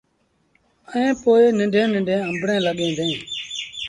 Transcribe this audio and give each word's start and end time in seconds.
ائيٚݩ 0.91 1.19
پو 1.21 1.31
ننڍيٚݩ 1.57 1.91
ننڍيٚݩ 1.93 2.25
آݩبڙيٚن 2.29 2.61
لڳيٚن 2.65 2.91
ديٚݩ۔ 2.97 3.19